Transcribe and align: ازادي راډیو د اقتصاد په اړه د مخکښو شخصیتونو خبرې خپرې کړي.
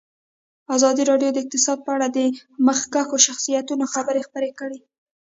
ازادي 0.75 1.03
راډیو 1.11 1.29
د 1.33 1.37
اقتصاد 1.43 1.77
په 1.83 1.91
اړه 1.95 2.07
د 2.17 2.19
مخکښو 2.67 3.17
شخصیتونو 3.27 3.85
خبرې 3.93 4.21
خپرې 4.27 4.51
کړي. 4.59 4.79